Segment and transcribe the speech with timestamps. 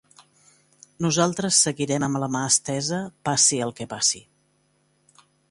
[1.05, 2.99] Nosaltres seguirem amb la mà estesa,
[3.31, 4.25] passi el que passi.